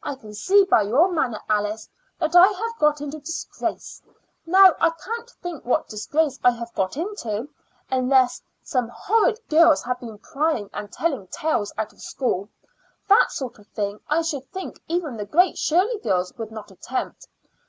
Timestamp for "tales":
11.26-11.72